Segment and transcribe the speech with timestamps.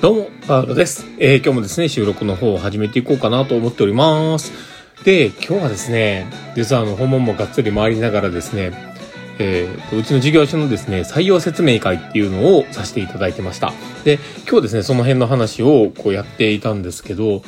[0.00, 1.06] どうも、パウロです。
[1.18, 4.52] えー、今日もですね、収録の方を始めていこうかなと思っております。
[5.02, 8.94] で、今日はですね、実はあの、訪問もがっつり回りながらですね、
[9.40, 13.72] えー、うちの事業所のですね、採用説明会っていうのをさせていただいてました。
[14.04, 17.42] で、今日ですね、その辺の話をこうやっていたんですけど、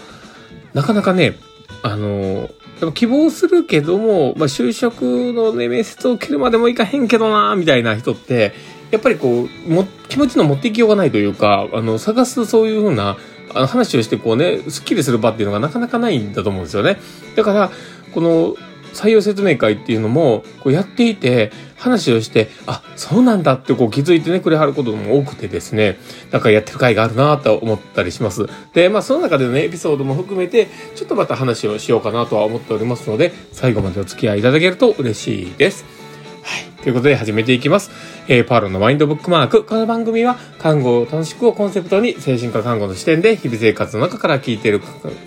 [0.74, 1.36] なかなかね、
[1.84, 8.54] あのでも希望するけども、まあ、就職のね、面接を受けるまでもいかへんけどな、みたいな人って、
[8.90, 13.16] やっぱりこう、も、気持ちの持っていきようがないというか、あの、探すそういうふうな、
[13.52, 16.98] あの話をしてこうね、スッキリする場っていうのがなかなかないんだと思うんですよね。
[17.36, 17.70] だから、
[18.12, 18.56] この、
[18.92, 25.98] 採用説明会っていうのも、こうやっていて、話をして、あ、そうなんだってこう気づいてね、くれはることも多くてですね、
[26.30, 28.46] なんかやってる会があるなと思ったりします。
[28.74, 35.99] で、まあその中でのね、エピソードも含めて、ちょっとまた話をしようかなとは思っておりますので、最後までお付き合いいただけると嬉しいです。
[36.42, 36.82] はい。
[36.82, 37.90] ということで始めていきます。
[38.28, 39.64] えー、パーロのマインドブックマーク。
[39.64, 44.80] この番組は、看護を楽しくをコンセプトに、精神科看護の視点で、日々生活の中から聞いている、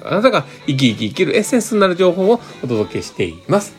[0.03, 3.75] あなたが生き生き生きるエッセンスになる情報をお届けしています。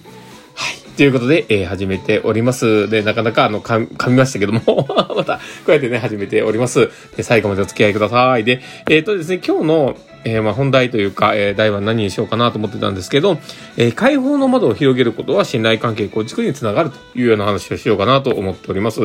[0.54, 0.96] はい。
[0.96, 2.88] ということで、えー始めております。
[2.88, 6.90] で、なかなか、あの、か噛みましたけども、 また、こうやってね、始めております。
[7.16, 8.44] で、最後までお付き合いください。
[8.44, 13.38] で、えっ、とですね、今日の、えーまあ、本題というか、えー題は何にしようかなと思ってたんですけど、
[13.76, 19.00] えー開放の窓を広げることは信頼関係構築につながるというような話をしようかなと思っております。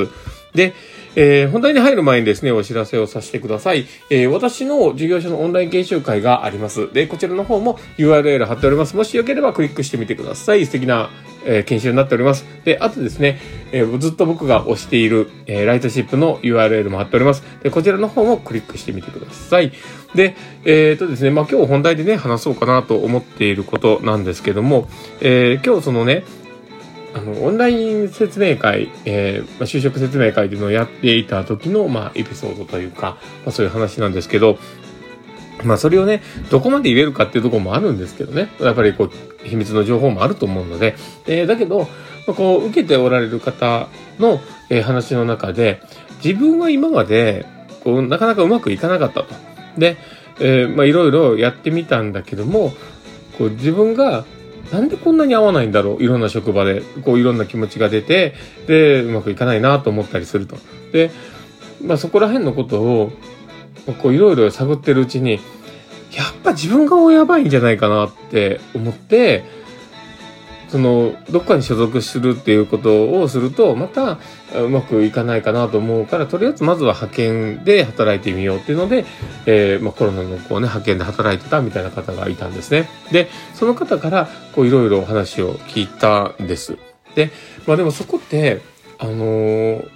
[0.53, 0.73] で、
[1.15, 3.85] えー本題に入る前にですね、お知らせをさせてください。
[4.09, 6.91] えー私の事業所のオンライン研修会があります。
[6.93, 8.95] で、こちらの方も URL 貼っております。
[8.95, 10.65] もしよければクリックしてみてください。
[10.65, 11.09] 素敵な、
[11.45, 12.45] えー研修になっております。
[12.65, 13.39] で、あとですね、
[13.71, 17.43] えーずっと僕が推している、えーライトシップの URL も貼っております。
[17.63, 19.71] で、こちらの方もクリックしてみてください。
[20.15, 24.89] で、えっ、とですね、まあ、今日本題でね、話そうかなと思っていることなんですけども、
[25.21, 26.23] えー今日そのね、
[27.13, 34.57] あの、オンライン説明会、えーま、就職説明会っていうのをやっていた時の、まあ、エピソードというか、まあ、そういう話なんですけど、
[35.63, 40.95] まあ、それをね、どこまで言えるかっていうところもあるんですけどね、やっぱりこう、秘密の情報もあると思うので、
[41.27, 41.85] えーだけど、ま
[42.29, 43.87] あ、こう、受けておられる方
[44.19, 44.39] の、
[44.69, 45.81] えー話の中で、
[46.23, 47.45] 自分は今まで、
[47.83, 49.35] こう、なかなかうまくいかなかったと。
[49.77, 49.97] で、
[50.39, 52.73] えーまあ、いろいろやってみたんだけども、
[53.37, 54.25] こう、自分が、
[54.71, 58.35] なんでこんなに合わないんだろういろんな職場で、こういろんな気持ちが出て、
[58.67, 60.57] で、うまくいかないなと思ったりすると。
[60.91, 61.09] で、
[61.83, 63.11] まあそこら辺のことを、
[64.01, 65.39] こういろいろ探ってるうちに、
[66.49, 69.43] ぱ自分がやばいんじゃないかなって思って、
[70.69, 74.19] その、どっかに所属するっていうことをすると、また
[74.53, 79.05] うまくいかないかなと思うから、とりあえずまずは派遣で働いてみようっていうので、
[79.47, 82.87] えーまあ、コロナのこうね、派遣で働いてたみたいな方がいたんですね。
[83.11, 86.77] で、その方から、こういろいろお話を聞いたんです。
[87.15, 87.31] で、
[87.65, 88.61] まあでもそこって、
[88.99, 89.89] あのー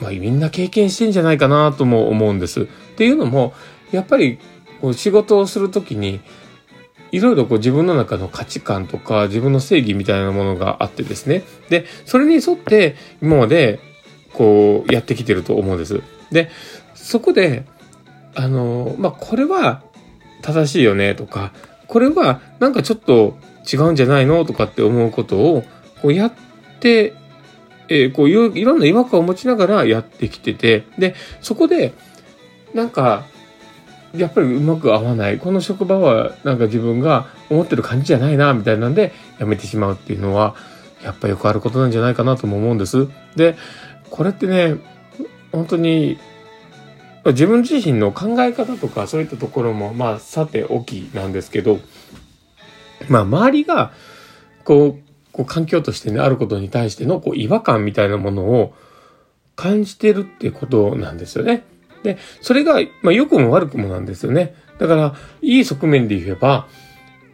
[0.00, 2.62] まあみんな経験してんじゃないかなとも思うんです。
[2.62, 2.64] っ
[2.96, 3.54] ていうのも、
[3.92, 4.38] やっぱり
[4.86, 6.20] こう仕事をするときに、
[7.10, 11.42] いろいろこう自分の中の価値観とか自分の正義みたいなものがあってですね。
[11.68, 13.80] で、それに沿って今まで
[14.32, 16.02] こうやってきてると思うんです。
[16.30, 16.50] で、
[16.94, 17.64] そこで、
[18.36, 19.82] あの、まあ、これは
[20.42, 21.52] 正しいよねとか、
[21.88, 23.36] これはなんかちょっと
[23.72, 25.64] 違うんじゃないのとかって思うことを
[26.00, 26.32] こうやっ
[26.78, 27.12] て、
[27.88, 31.92] えーこういろんな違和感を持ちながらやってきてて、で、そこで、
[32.72, 33.26] なんか、
[34.18, 35.38] やっぱりうまく合わない。
[35.38, 40.54] この職場はなんか自分が思ってる感じじゃないな、みたいなんで辞めてしまうっていうのは、
[41.02, 43.08] やっぱよくあることなんじゃないかなとも思うんです。
[43.36, 43.56] で、
[44.10, 44.76] これってね、
[45.52, 46.18] 本当に、
[47.26, 51.80] 自分自身の考え方とかそういったところも、まあ、さておきなんですけど、
[53.08, 53.92] まあ、周りが、
[54.64, 55.06] こう、
[55.36, 58.74] こう環境としてね、あることに対してのこう違和感みたいなものを
[59.54, 61.64] 感じてるってことなんですよね。
[62.06, 64.54] で、それが、まあ、良くも悪くもなんですよね。
[64.78, 66.66] だから、いい側面で言えば、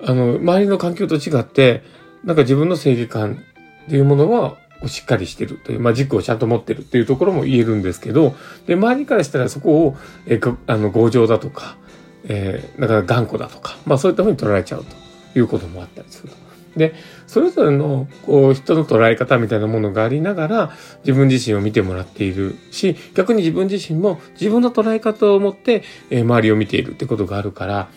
[0.04, 1.82] あの、周りの環境と違って、
[2.24, 3.44] なんか自分の正義感
[3.86, 4.56] っていうものは、
[4.86, 8.34] しっかりしてるという、まあ、軸をちゃんと持ってるっていうところも言えるんですけど、
[8.66, 11.76] で、周りからしたらそこを、えあの、強情だとか、
[12.24, 15.01] えー、だから頑固だとか、まあ、そういったふうに捉えちゃうと
[15.34, 16.52] いうこともあったりすると。
[16.76, 16.94] で、
[17.26, 20.72] それぞれの、こう、人の捉え方みたいなものがありながら、
[21.04, 27.88] 自分自身を見てもらっているし、逆に自分自身も自分の捉え方を持って、え周りを見ているってことがあるから、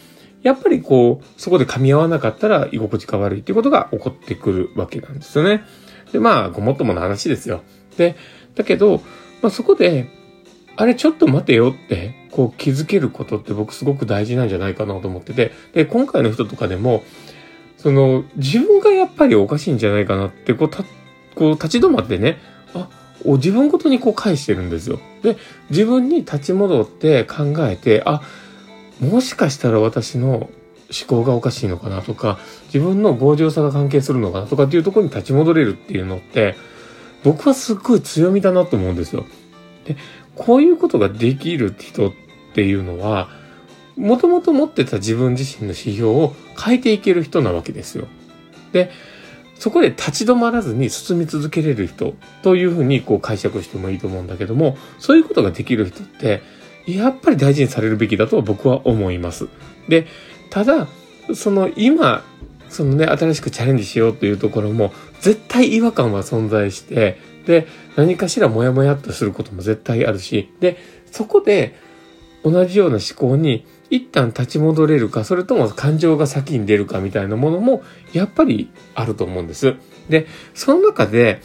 [0.44, 5.64] やっぱりこう、そこで噛み合わなかったら居心地が悪いっていうことが起こってくるわけなんですよね。
[6.12, 7.62] で、まあ、ごもっともの話ですよ。
[7.98, 8.16] で、
[8.56, 9.02] だけど、
[9.42, 10.08] まあそこで、
[10.78, 17.04] あれちょっと待てよって、こう気づけることって僕すごく大事なんじゃないかなと思ってて、で、今回の人とかでも、
[17.78, 20.84] その、自分がやっぱりおかしいんじゃないかなって、こう、た、
[21.36, 22.40] こう立ち止まってね、
[22.74, 22.90] あ、
[23.24, 25.00] お自分ごとにこう返してるんですよ。
[25.24, 25.38] で、
[25.70, 28.22] 自分に立ち戻って考えて、あ、
[29.00, 30.50] もしかしたら私の思
[31.08, 32.40] 考がおかしいのかなとか、
[32.74, 36.56] 自分の強情さが関係するのかなとかっていうところに立ち戻れるっていうのって、
[37.24, 39.26] 僕はすっごい強みだなと思うんですよ。
[39.86, 39.98] で、
[40.36, 42.14] こういうことができる人っ
[42.54, 43.30] ていうのは、
[43.96, 48.08] もともと持ってた自分自身の指標を変えていける人なわけですよ。
[48.74, 48.92] で、
[49.58, 56.42] そこで立ち止まらずに進み続けれる人というふうにこう解釈してもいいと思うんだけども、そういうことができる人って、
[56.86, 59.48] やっぱり大事にされるべきだと僕は思います。
[59.88, 60.08] で、
[60.50, 60.88] ただ、
[61.34, 62.24] その今、
[62.70, 70.78] そのね、新しくチャレンジしようというところも、絶対違和感は存在して、で、何かしらモヤモヤっとすることも絶対あるし、で、
[71.12, 71.76] そこで
[72.44, 77.84] 同じような思考に一旦立ち戻れるか、それとも感情が先に出るかみたいなものも、
[78.14, 79.76] やっぱりあると思うんです。
[80.10, 81.42] で、その中で、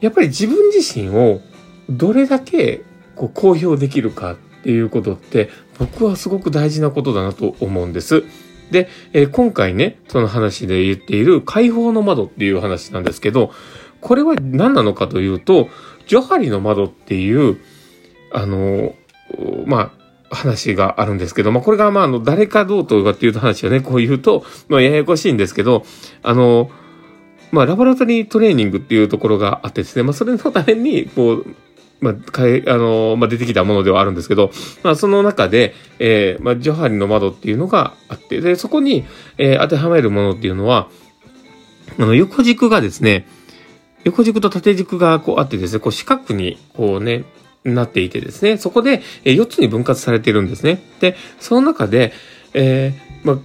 [0.00, 1.40] やっぱり自分自身を
[1.88, 2.82] どれだけ
[3.16, 8.24] こう公表できるかっていうことって、僕はすごく大事なことだなと思うんです。
[8.70, 13.52] で、えー、今回ね、その話で言っている解放の窓っていう話なんですけど、
[14.00, 15.68] これは何なのかというと、
[16.06, 17.58] ジョハリの窓っていう、
[18.32, 18.94] あの、
[19.66, 19.92] ま
[20.30, 25.84] あ、話があるんですけど、まあ、これが、まあ、あの、誰かどうとかっていう話をね、こう言うと、まあ、ややこしいんですけど、
[26.22, 26.70] あの、
[27.50, 31.46] まあ、ラボラトリートレーニングっていうところがあってですね、まあ、それのために、こう、
[32.00, 34.50] まあ、かえ、あの、まあ、出てきたものではあるんですけど、
[34.82, 39.04] まあ、その中で、えー、まあ、ジョハリの窓っていうのがあって、で、そこに、
[39.38, 40.88] えー、当てはめるものっていうのは、
[41.98, 43.26] あの、横軸がですね、
[44.04, 47.24] 横軸と縦軸がこうあってですね、こう四角にこうね、
[47.64, 50.80] なっていてですね、そこで4つに分割されているんですね。
[51.00, 52.12] で、その中で、
[52.54, 53.38] えー、まあ、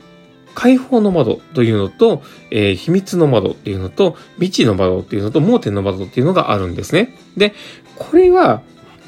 [0.55, 2.21] 解放の窓というのと、
[2.51, 7.15] えー、秘密の窓っていうのと、未知の窓っていうのと、盲点の窓っていうのがあるんですね。
[7.35, 7.53] で、
[7.95, 8.61] これは、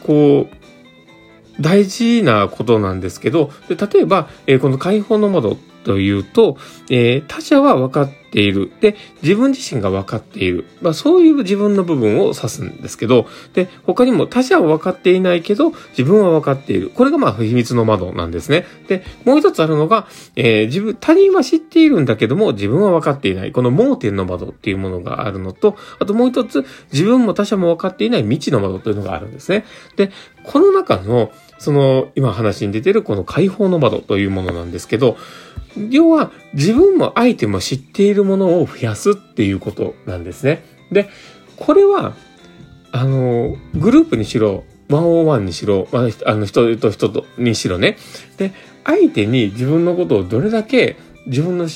[0.04, 0.56] こう、
[1.62, 6.58] 大事なことなんですけど、で例えば、えー、この解放の窓というと、
[6.90, 8.72] えー、他者は分かってている。
[8.82, 10.66] で、自分自身が分かっている。
[10.82, 16.90] まあ、そういう自分の部分を指すんですけど、で、他にも他者は分かっていないけど、自分は分かっている。
[16.90, 18.66] これがまあ、秘密の窓なんですね。
[18.88, 23.52] で、もう一つあるのが、えー、自分、他人は知っているんだけども、自分は分かっていない。
[23.52, 29.66] この盲点の窓っていうものがあるのと、あともう一つ、自分も他者も分かっていない未知の窓というのがあるんですね。
[29.96, 30.12] で、
[30.44, 35.18] この中の、その、今話に出てるこの解放の窓というものなんですけど、
[35.90, 40.64] 要は自分も相手も知っているるものを増やすっていうことなんですね。
[40.92, 41.10] で、
[41.58, 42.16] これは、
[42.92, 47.98] あの、グループにしろ、101にしろ、まあ、あの人と人とにしろね。
[48.38, 48.54] で、
[48.84, 50.96] 相手に自分のことをどれだけ
[51.28, 51.68] 自分の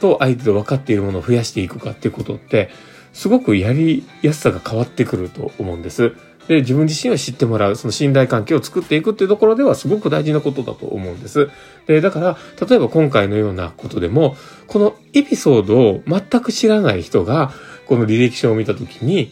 [0.00, 2.70] と相手と分かっているものを増やしていくかっていうことって、
[3.12, 6.14] すごくやりやすさが変わってくると思うんです。
[6.48, 11.50] で、自分自身を知ってもらう、その信頼関係を作っていくっていうところではすごく大事なことだと思うんです。
[11.86, 14.36] で、だから、例えば今回のようなことでも、
[14.66, 17.52] このエピソードを全く知らない人が、
[17.86, 19.30] この履歴書を見たときに、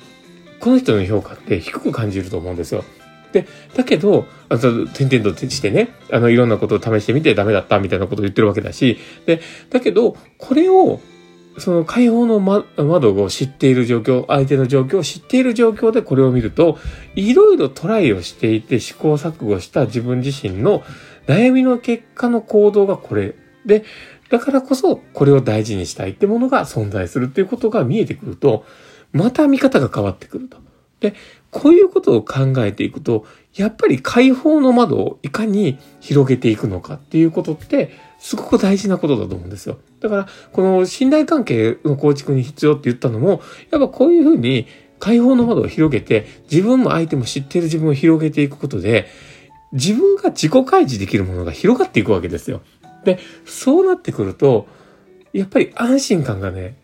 [0.61, 2.85] この人の評価って低く感じると思うんですよ。
[3.33, 9.41] で、だけど、あの、点々としてね、あの、いろんなことを試してみてダメだったみたいなことを言ってるわけだし、で、
[9.71, 11.01] だけど、これを
[11.58, 16.79] その解放の窓を知っている状況、相手の状況を知っている状況でこれを見ると、
[17.14, 20.82] いろいろトライをしていて試行錯誤した自分自身の
[21.26, 23.35] 悩みの結果の行動がこれ。
[23.64, 23.85] で、
[24.31, 28.64] だからこそこれを大事にしたいってものが存在するっていうことが見えてくると、
[29.12, 30.59] また見方が変わってくると。
[31.00, 31.14] で、
[31.57, 39.79] こういうことを考えていくと、やっぱり解放の窓をいかに広げていくのかっていうことって、すごく大事なことだと思うんですよ。
[40.01, 44.67] だから、この信頼関係の構築に必要って言ったのも、やっぱこういうふうに
[44.99, 49.07] 解放の窓を広げて、自分も相手も知っている自分を広げていくことで、
[49.73, 52.61] 自分が自己開示できるものが広がっていくわけですよ。
[53.07, 54.67] で、そうなってくると、
[55.33, 56.77] やっぱり安心感がね、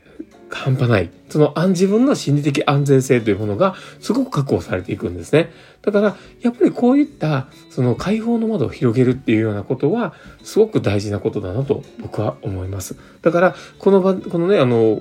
[0.57, 1.11] 半端ない。
[1.29, 5.51] その自分の心理的安全性というものがすごく確保されていくんですね。
[5.83, 12.97] だから、やっぱりこういった、その解放の窓を広げるっていうようなことは、すごく大事なことだなと僕は思います。
[13.23, 15.01] だから、この場、このね、あの、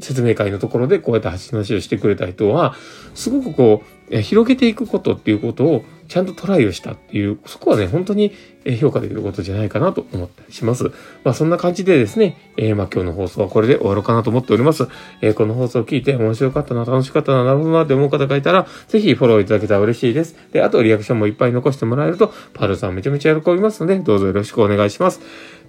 [0.00, 2.74] 説明会のところでこうやって話をしてくれた人は、
[3.14, 8.32] すごくこう、広げていくことっていうことをちゃんとトライをしたっていう、そこはね、本当に
[8.80, 10.90] 評価できることじゃないかなと思ったりします。
[11.22, 14.88] まあそんな感じでですね、えー、まあ今日の放送はこれで終わろうかなと思っております。
[15.20, 20.34] えー、この放送を聞いて面白かったな、楽しかったな、なるほどなって思う方がいたら、ぜひフォローいただけたら嬉しいです。
[20.50, 25.20] で、あとリアクションもいっぱい残してもらえると、パルさんめちゃめちゃ喜びますので、どうぞよろしくお願いします。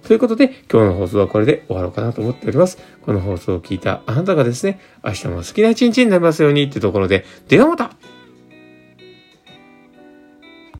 [0.02, 2.78] ということで、今日の放送はこれで終わろうかなと思っております。
[3.02, 7.92] この放送を聞いたあなたがですね、明日も好きな一日になりますようにってところで、ではまた